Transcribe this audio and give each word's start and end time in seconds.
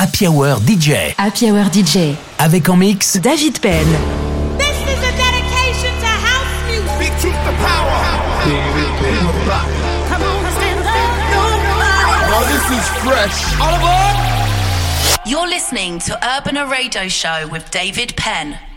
Happy 0.00 0.26
Hour 0.26 0.58
DJ. 0.60 1.14
Happy 1.18 1.50
Hour 1.50 1.68
DJ. 1.70 2.16
Avec 2.38 2.66
en 2.70 2.76
mix 2.76 3.18
David 3.18 3.60
Penn. 3.60 3.86
This 4.56 4.78
is 4.88 4.98
a 4.98 5.12
dedication 5.12 5.92
to 6.00 6.06
house 6.06 6.48
music. 6.66 6.98
Big 6.98 7.12
truth 7.20 7.36
the 7.44 7.52
power. 7.60 8.00
Come 10.08 10.22
on, 10.22 10.52
stand 10.52 10.80
up. 10.86 10.96
Now 12.30 12.42
this 12.48 12.64
is 12.78 12.88
fresh. 13.04 13.60
All 13.60 13.74
aboard. 13.76 14.16
You're 15.26 15.46
listening 15.46 15.98
to 15.98 16.18
Urban 16.34 16.56
Radio 16.70 17.06
Show 17.06 17.46
with 17.48 17.70
David 17.70 18.16
Penn. 18.16 18.69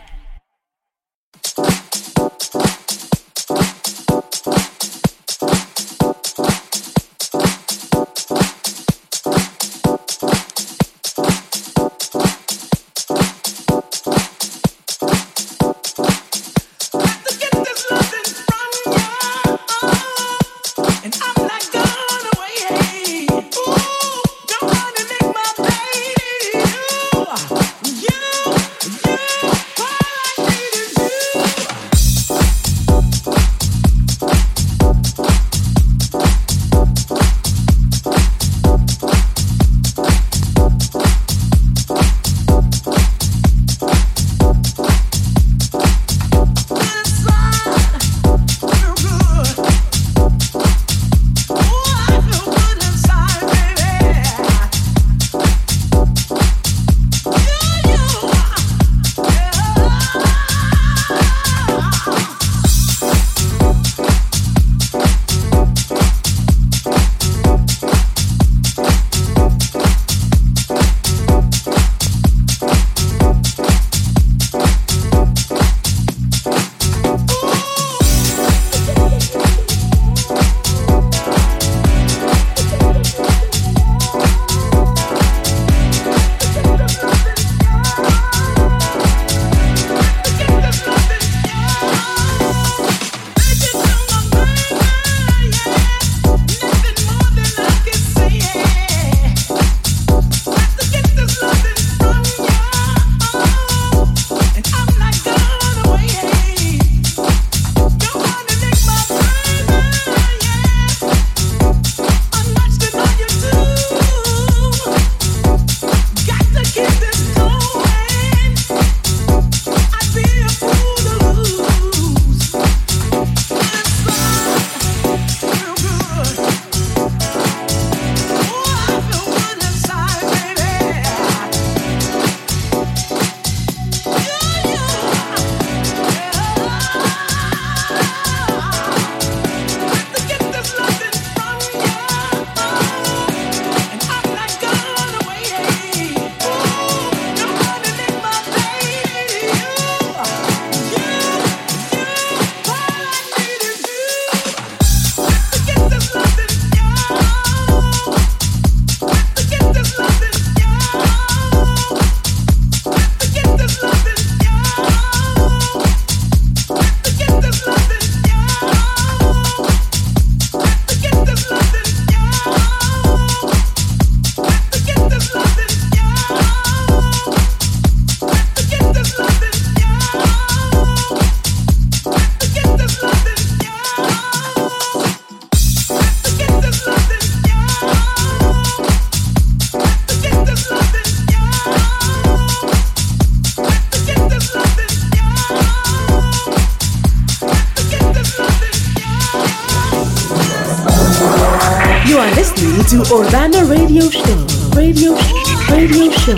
Radio 205.86 206.10
Show 206.12 206.34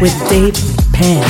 with 0.00 0.14
Dave 0.28 0.54
Penn. 0.92 1.24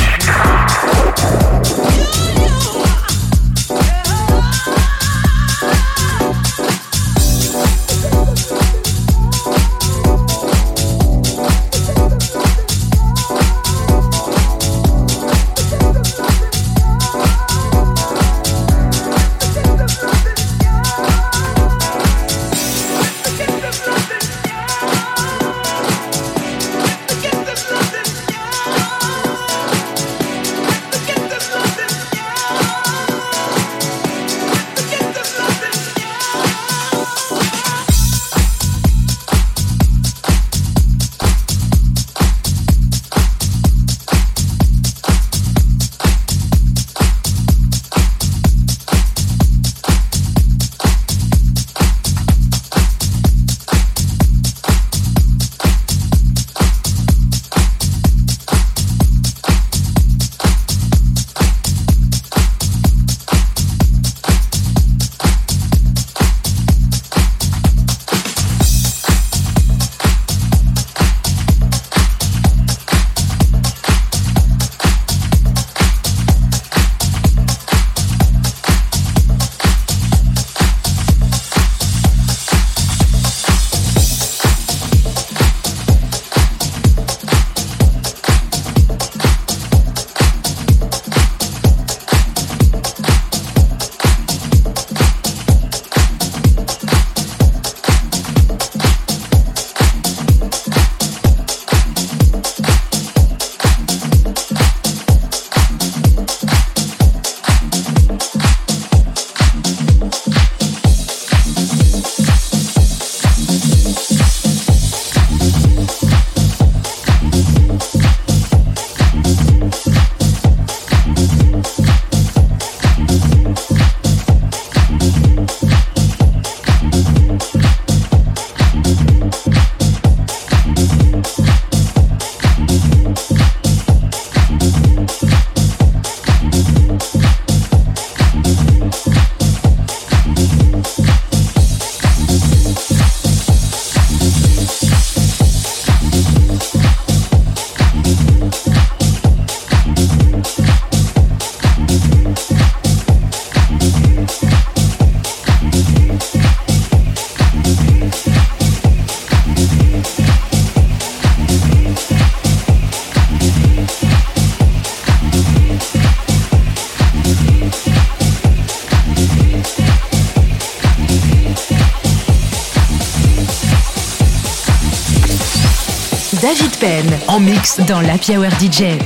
Mix 177.40 177.80
dans 177.86 178.00
la 178.00 178.14
Hour 178.14 178.50
DJ. 178.60 178.98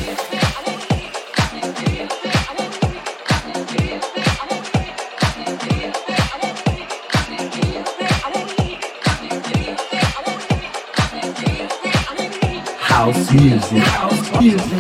House 12.89 13.31
music. 13.33 13.83
House 13.83 14.41
music. 14.41 14.71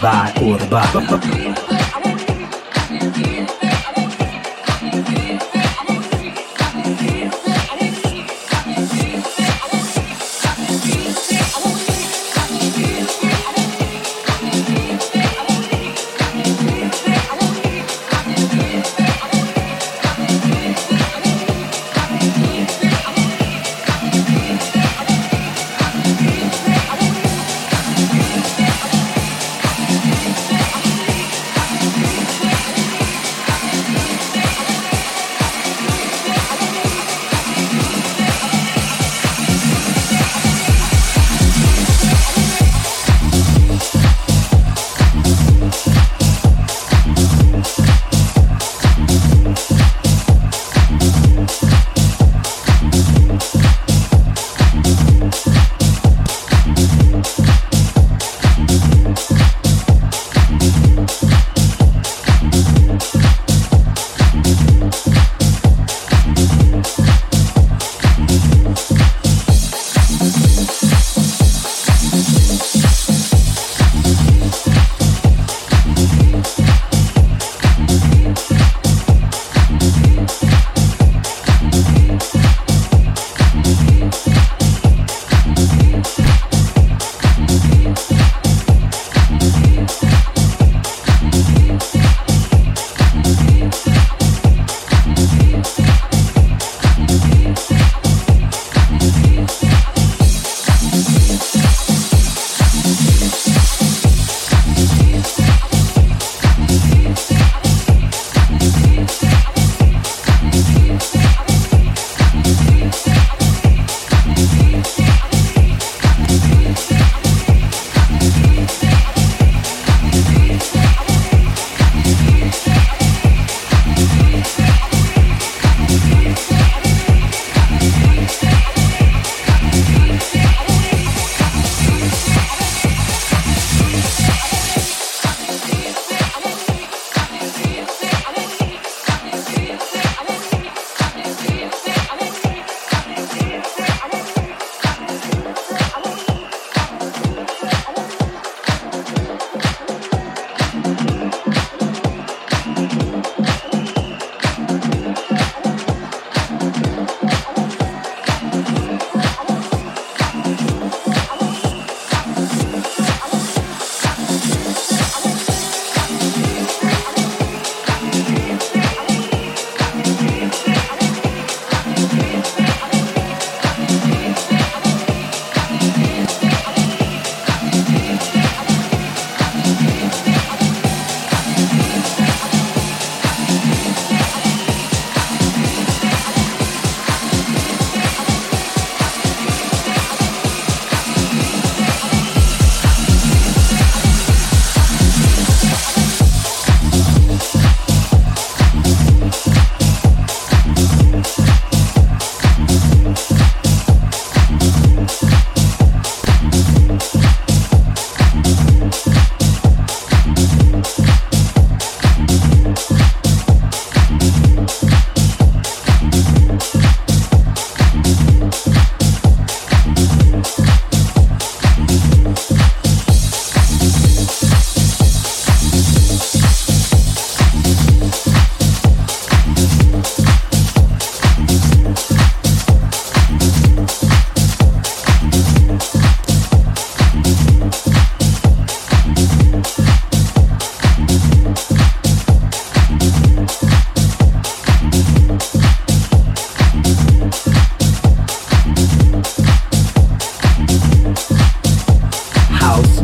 By 0.00 0.32
or 0.42 0.58
by. 0.70 1.69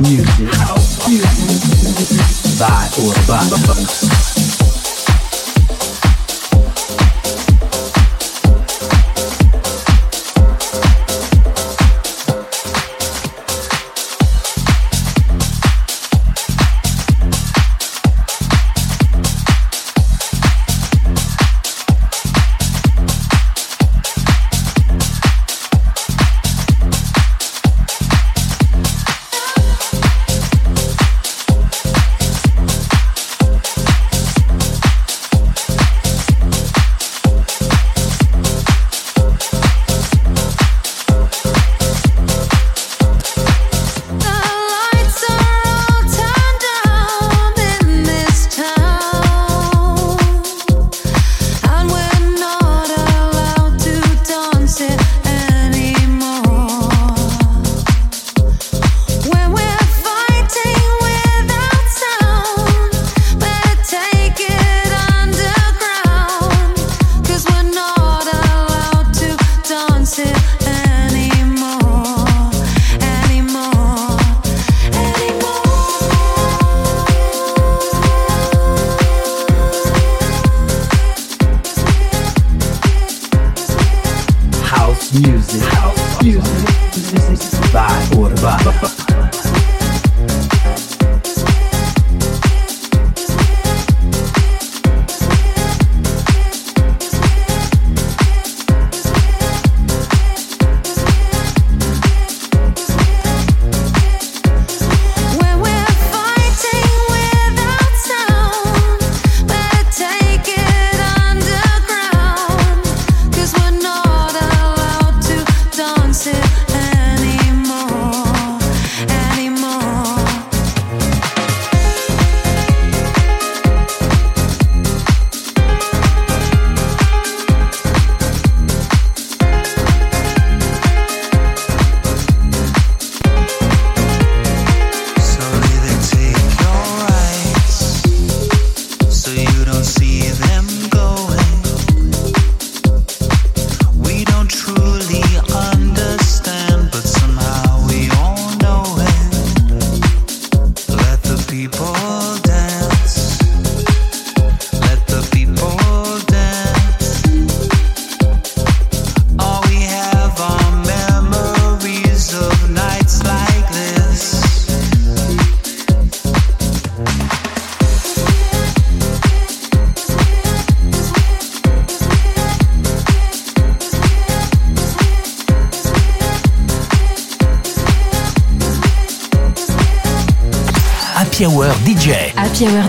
music 0.09 0.39
by 2.59 2.89
or 3.03 3.13
by. 3.27 4.46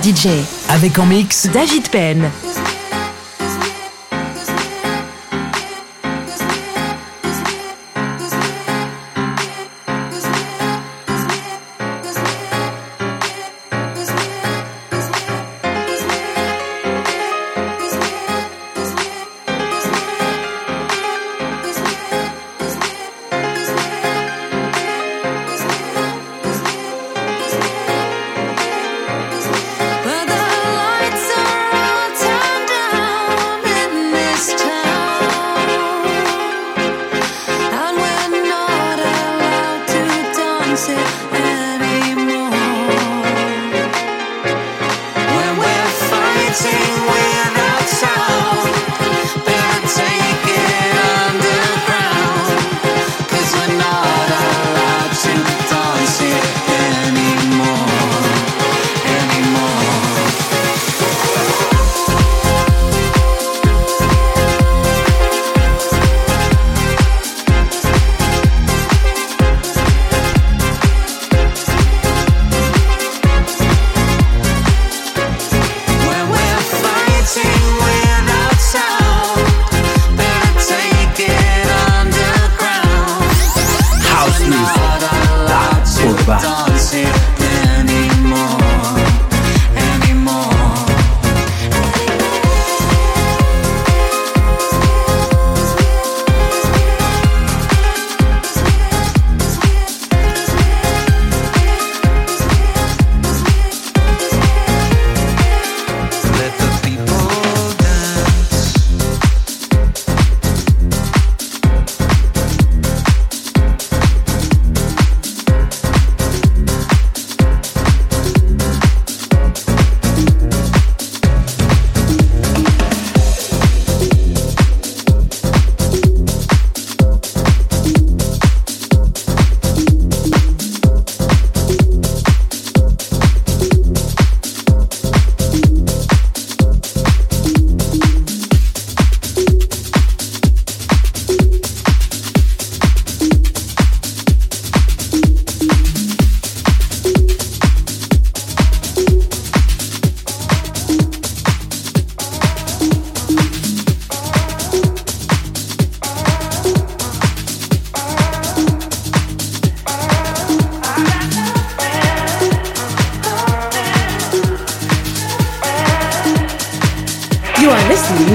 DJ. 0.08 0.30
Avec 0.70 0.98
en 1.00 1.06
mix 1.06 1.48
David 1.48 1.90
Penn. 1.90 2.32
Thank 40.98 41.42
you. 41.42 41.47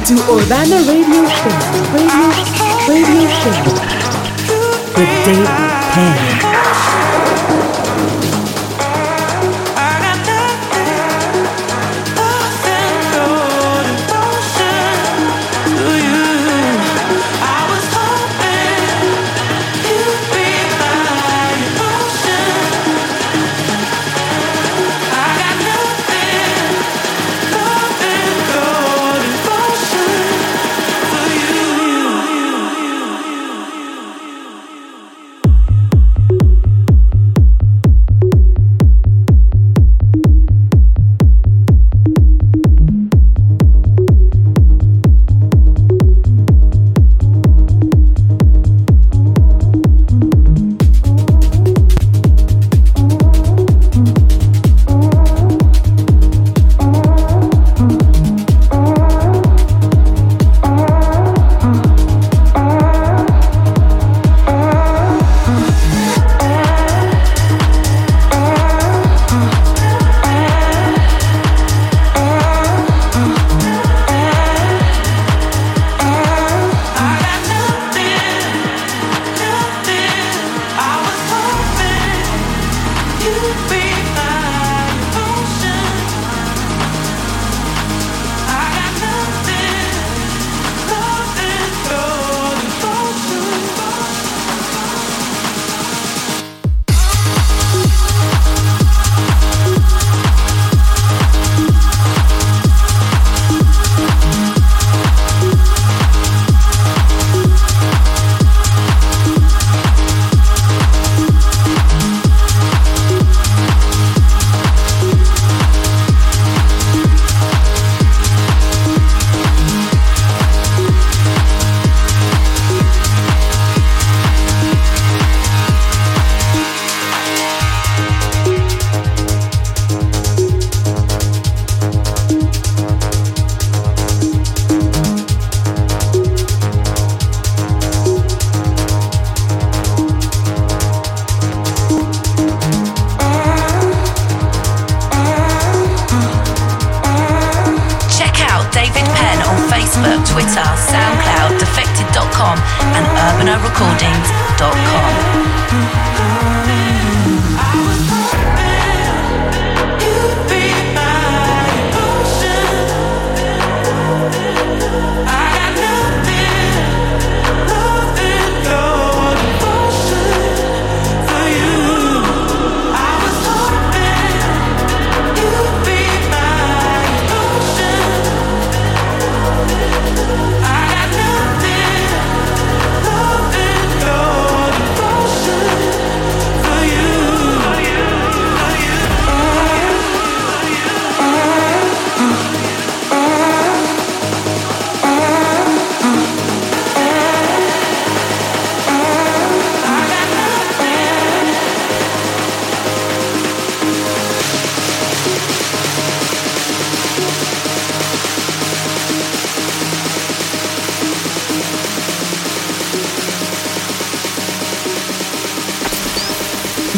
to 0.06 0.14
Urbana 0.14 0.82
Radio 0.88 1.24
Show, 1.28 1.48
Radio 1.94 2.30
Show, 2.32 2.88
Radio 2.88 3.28
Show 3.28 3.62
The 4.96 5.04
Dave 5.24 5.46
Penn. 5.92 6.81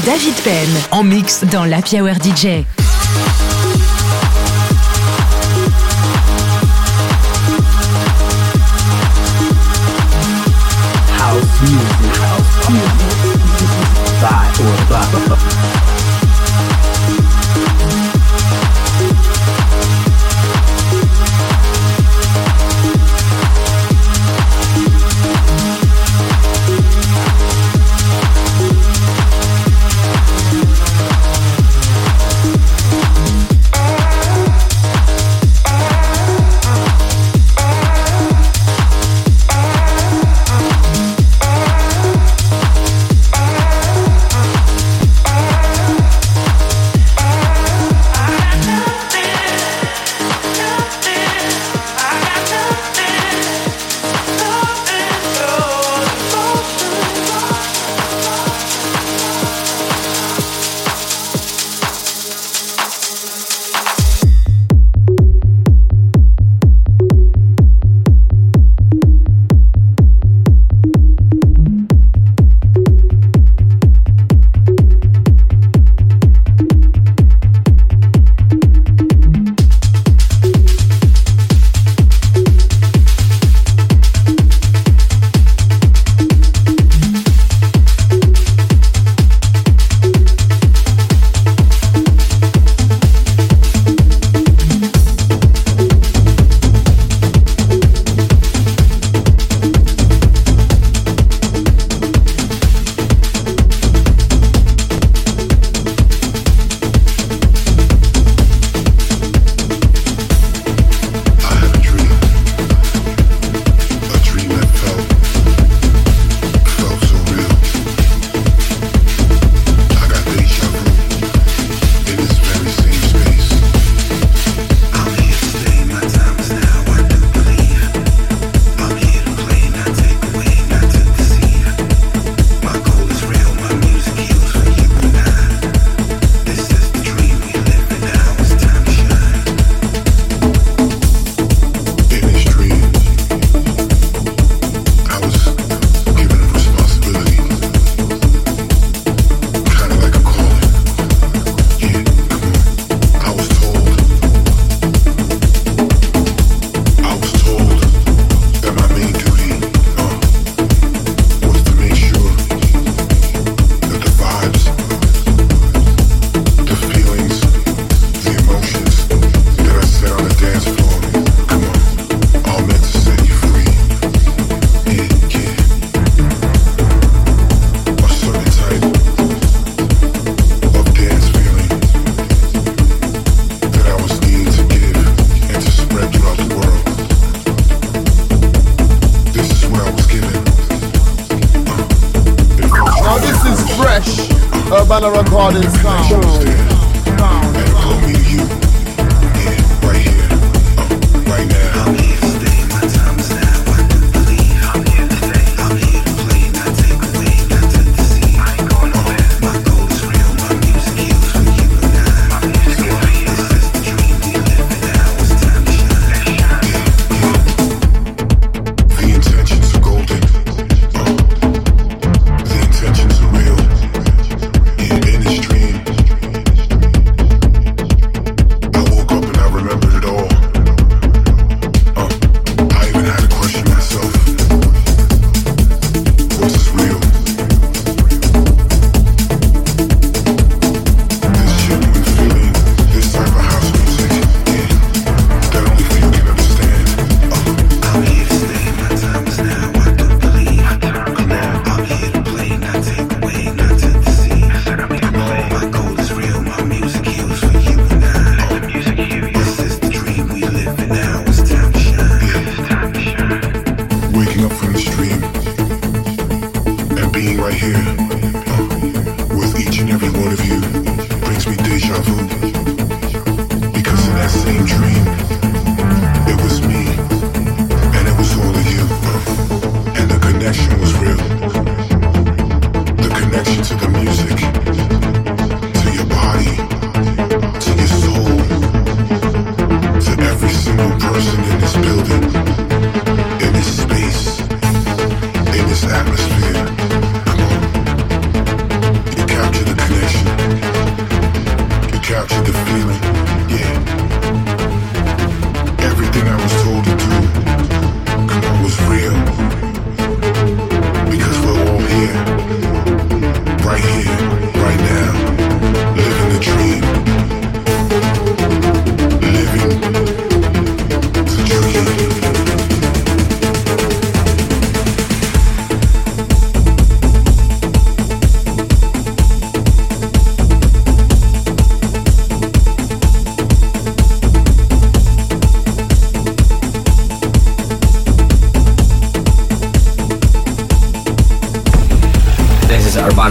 David 0.05 0.35
Penn. 0.43 0.69
En 0.91 1.03
mix 1.03 1.45
dans 1.51 1.65
la 1.65 1.79
Hour 1.79 2.17
DJ. 2.23 2.65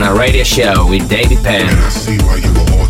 Or 0.02 0.16
by. 0.16 0.18
Radio 0.18 0.44
Show 0.44 0.88
with 0.88 1.08
David 1.08 1.44
Penn. 1.44 2.83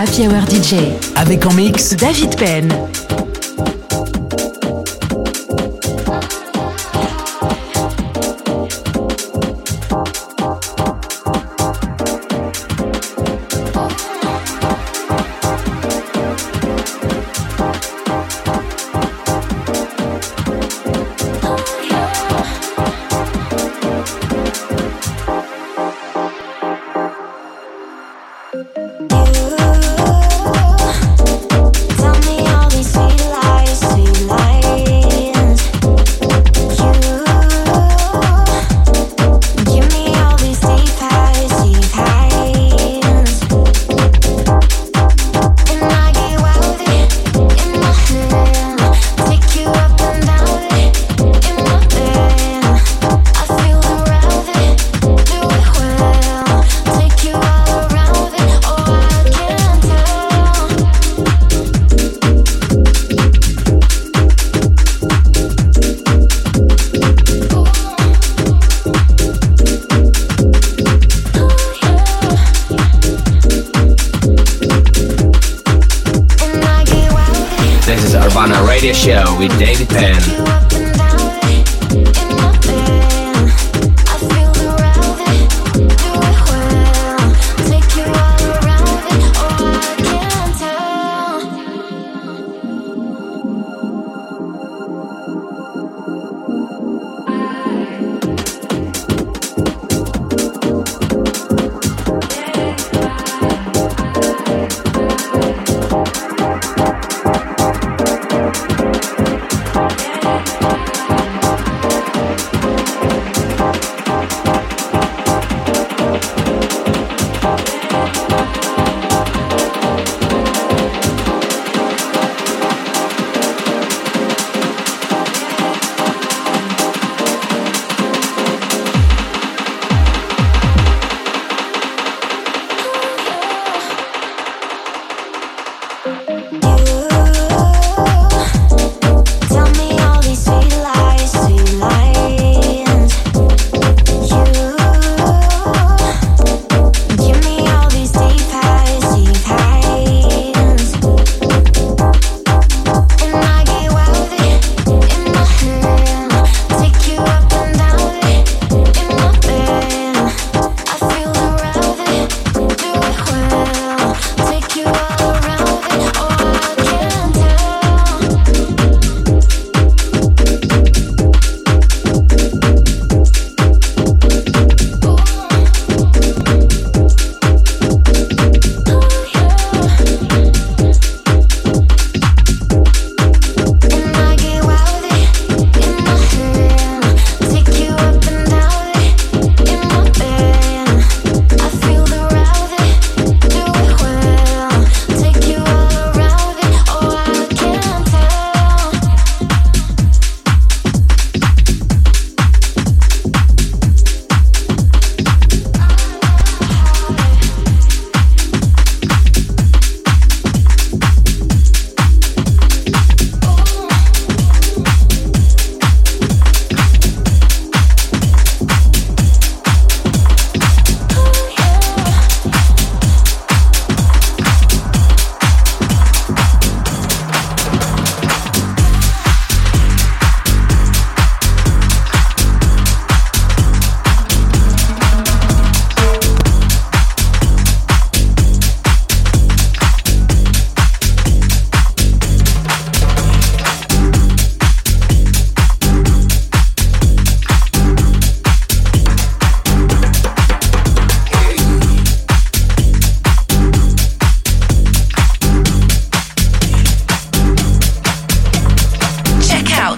Happy 0.00 0.28
Hour 0.28 0.46
DJ. 0.48 0.76
Avec 1.16 1.44
en 1.44 1.52
mix 1.54 1.96
David 1.96 2.36
Penn. 2.36 2.72
Tell 29.08 29.77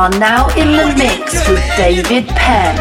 are 0.00 0.18
now 0.18 0.48
in 0.56 0.72
the 0.72 0.94
mix 0.96 1.46
with 1.46 1.62
David 1.76 2.26
Penn. 2.28 2.74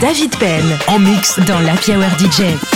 David 0.00 0.36
Penn 0.38 0.64
en 0.88 0.98
mix 0.98 1.40
dans 1.46 1.60
la 1.60 1.72
Hour 1.72 2.10
DJ. 2.18 2.67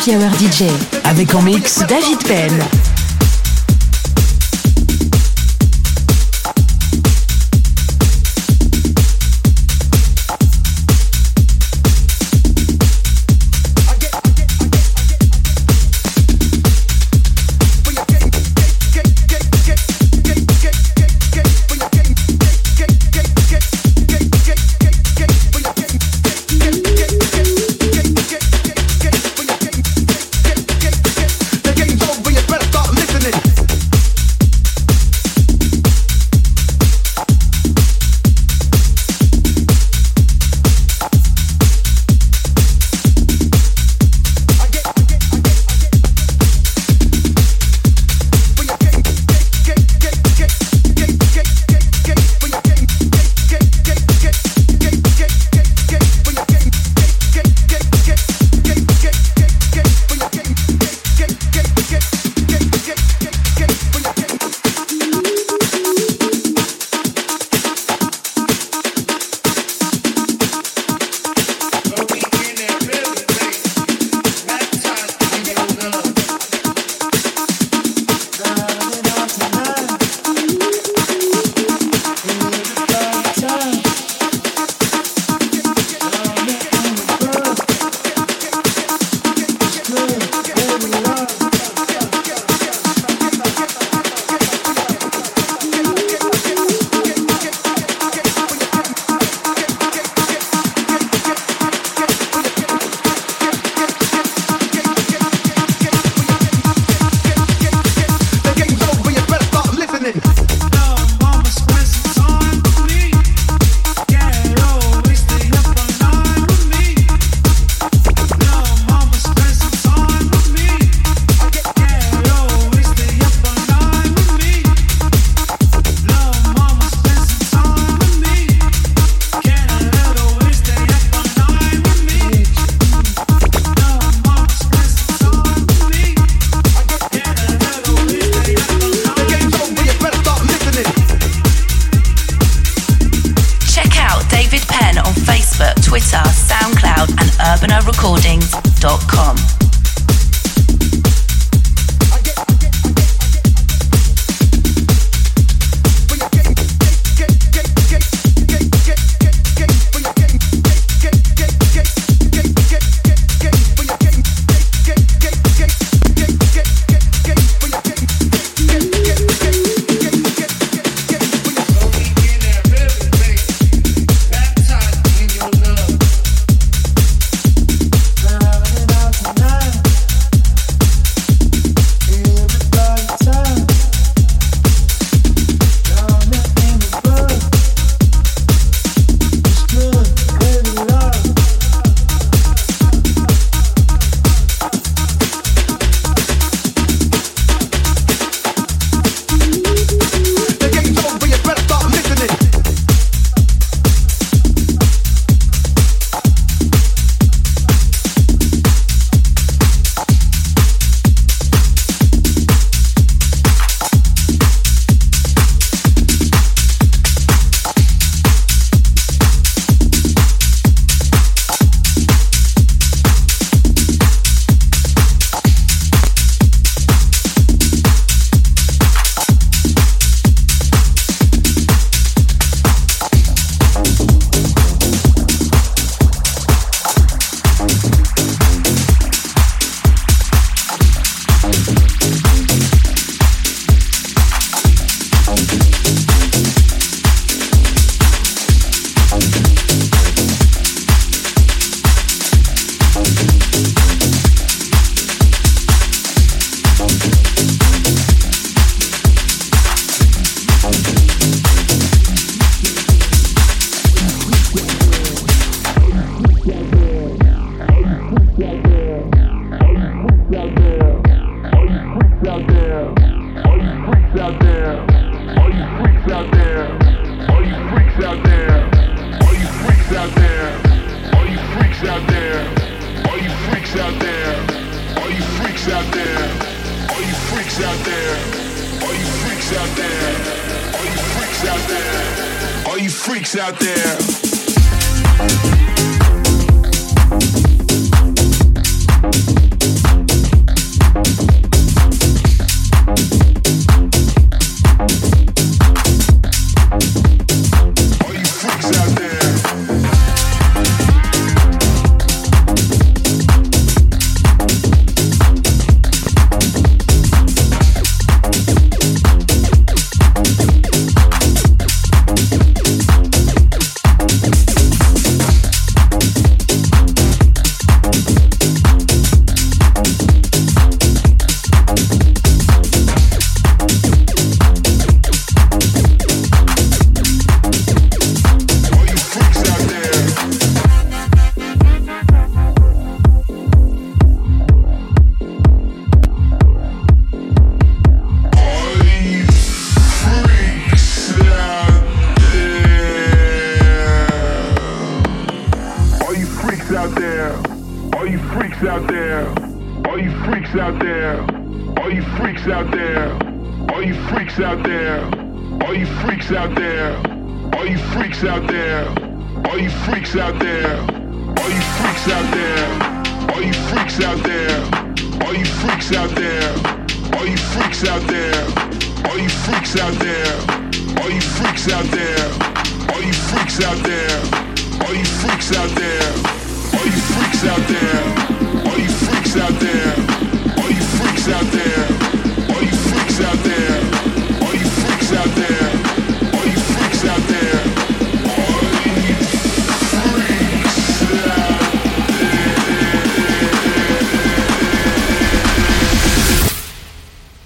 Happy 0.00 0.46
DJ. 0.46 0.70
Avec 1.04 1.34
en 1.34 1.42
mix 1.42 1.80
David 1.88 2.22
Penn. 2.24 2.97